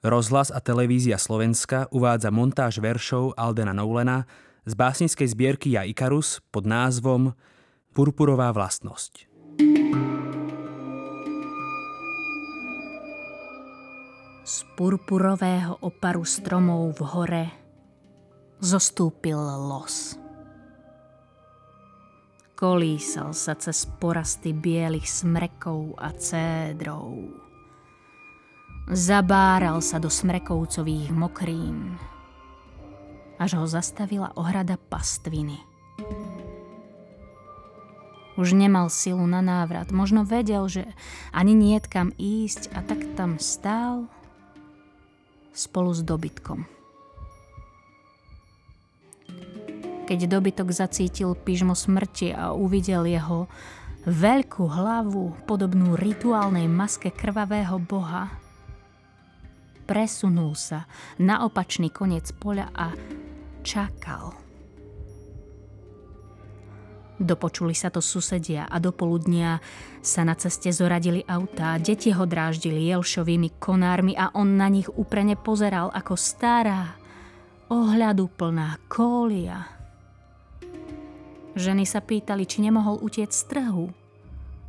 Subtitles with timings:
[0.00, 4.24] Rozhlas a televízia Slovenska uvádza montáž veršov Aldena Noulena
[4.64, 7.36] z básnickej zbierky Ja Ikarus pod názvom
[7.92, 9.28] Purpurová vlastnosť.
[14.40, 17.46] Z purpurového oparu stromov v hore
[18.56, 20.16] zostúpil los.
[22.56, 27.49] Kolísal sa cez porasty bielých smrekov a cédrov
[28.90, 31.94] Zabáral sa do smrekovcových mokrín,
[33.38, 35.62] až ho zastavila ohrada pastviny.
[38.34, 40.90] Už nemal silu na návrat, možno vedel, že
[41.30, 44.10] ani nie kam ísť a tak tam stál
[45.54, 46.66] spolu s dobytkom.
[50.10, 53.46] Keď dobytok zacítil pyžmo smrti a uvidel jeho
[54.02, 58.49] veľkú hlavu, podobnú rituálnej maske krvavého boha,
[59.90, 60.86] presunul sa
[61.18, 62.94] na opačný koniec poľa a
[63.66, 64.38] čakal.
[67.20, 69.58] Dopočuli sa to susedia a do poludnia
[70.00, 75.34] sa na ceste zoradili autá, deti ho dráždili jelšovými konármi a on na nich uprene
[75.36, 76.96] pozeral ako stará,
[77.68, 79.68] ohľadu plná kólia.
[81.58, 83.99] Ženy sa pýtali, či nemohol utiec z trhu.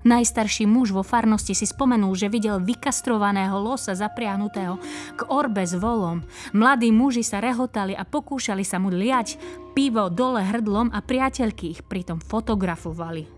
[0.02, 4.82] Najstarší muž vo farnosti si spomenul, že videl vykastrovaného losa zapriahnutého
[5.14, 6.26] k orbe s volom.
[6.58, 9.38] Mladí muži sa rehotali a pokúšali sa mu liať
[9.78, 13.30] pivo dole hrdlom a priateľky ich pritom fotografovali.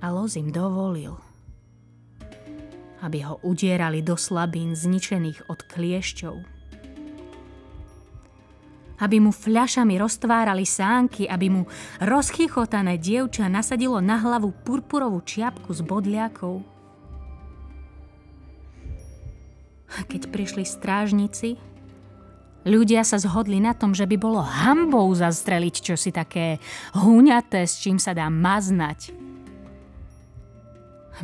[0.00, 1.20] A los im dovolil,
[3.04, 6.55] aby ho udierali do slabín zničených od kliešťov
[9.00, 11.62] aby mu fľašami roztvárali sánky, aby mu
[12.00, 16.64] rozchychotané dievča nasadilo na hlavu purpurovú čiapku s bodliakou.
[19.86, 21.56] A keď prišli strážnici,
[22.66, 26.58] ľudia sa zhodli na tom, že by bolo hambou zastreliť čosi také
[26.98, 29.14] húňaté, s čím sa dá maznať.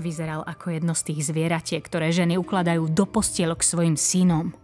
[0.00, 4.56] Vyzeral ako jedno z tých zvieratiek, ktoré ženy ukladajú do postielok svojim synom–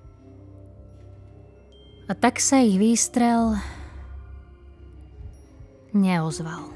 [2.08, 3.60] a tak sa ich výstrel
[5.92, 6.72] neozval.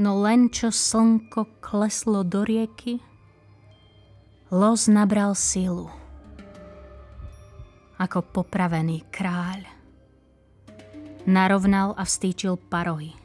[0.00, 3.00] No len čo slnko kleslo do rieky,
[4.52, 5.88] los nabral silu.
[7.96, 9.64] Ako popravený kráľ.
[11.24, 13.16] Narovnal a vstýčil parohy.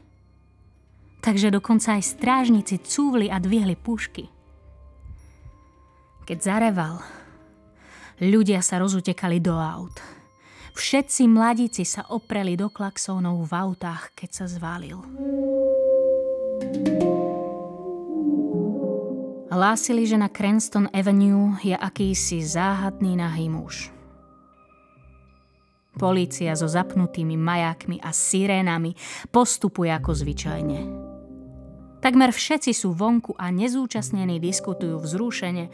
[1.21, 4.31] Takže dokonca aj strážnici cúvli a dvihli pušky.
[6.23, 7.03] Keď zareval,
[8.21, 9.97] Ľudia sa rozutekali do aut.
[10.77, 15.01] Všetci mladíci sa opreli do klaxónov v autách, keď sa zvalil.
[19.49, 23.89] Hlásili, že na Cranston Avenue je akýsi záhadný nahý muž.
[25.97, 28.93] Polícia so zapnutými majákmi a sirénami
[29.33, 30.79] postupuje ako zvyčajne.
[32.05, 35.73] Takmer všetci sú vonku a nezúčastnení diskutujú vzrušene,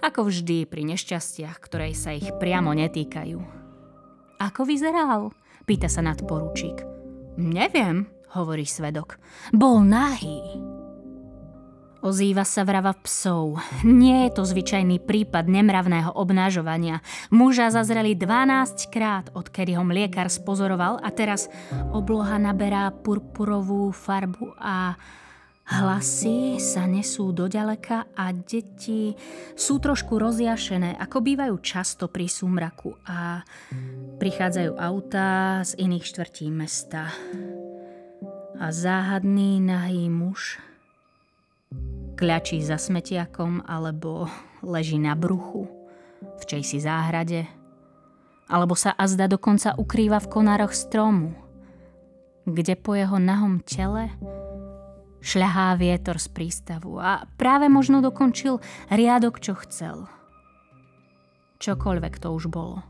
[0.00, 3.38] ako vždy pri nešťastiach, ktoré sa ich priamo netýkajú.
[4.36, 5.32] Ako vyzeral?
[5.64, 6.84] Pýta sa nadporučík.
[7.36, 9.20] Neviem, hovorí svedok.
[9.52, 10.40] Bol nahý.
[12.06, 13.58] Ozýva sa vrava psov.
[13.82, 17.02] Nie je to zvyčajný prípad nemravného obnážovania.
[17.34, 21.50] Muža zazreli 12 krát, odkedy ho mliekar spozoroval a teraz
[21.90, 24.94] obloha naberá purpurovú farbu a
[25.66, 29.18] Hlasy sa nesú do ďaleka a deti
[29.58, 33.42] sú trošku rozjašené, ako bývajú často pri súmraku a
[34.22, 37.10] prichádzajú autá z iných štvrtí mesta.
[38.62, 40.62] A záhadný nahý muž
[42.14, 44.30] kľačí za smetiakom alebo
[44.62, 45.66] leží na bruchu
[46.22, 47.50] v čejsi záhrade
[48.46, 51.34] alebo sa azda dokonca ukrýva v konároch stromu,
[52.46, 54.14] kde po jeho nahom tele
[55.26, 60.06] šľahá vietor z prístavu a práve možno dokončil riadok, čo chcel.
[61.58, 62.86] Čokoľvek to už bolo.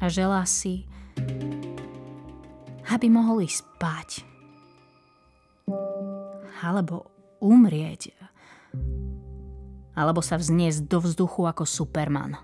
[0.00, 0.88] A želá si,
[2.88, 4.10] aby mohol ísť spať.
[6.64, 7.10] Alebo
[7.42, 8.16] umrieť.
[9.92, 12.40] Alebo sa vzniesť do vzduchu ako Superman.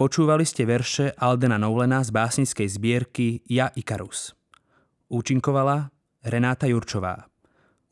[0.00, 4.32] Počúvali ste verše Aldena Noulena z básnickej zbierky Ja Ikarus.
[5.12, 5.92] Účinkovala
[6.24, 7.28] Renáta Jurčová.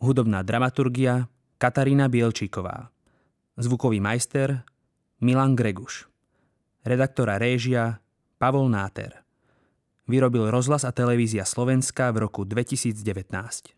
[0.00, 1.28] Hudobná dramaturgia
[1.60, 2.88] Katarína Bielčíková.
[3.60, 4.64] Zvukový majster
[5.20, 6.08] Milan Greguš.
[6.80, 8.00] redaktora réžia
[8.40, 9.12] Pavol Náter.
[10.08, 13.77] Vyrobil rozhlas a televízia Slovenska v roku 2019.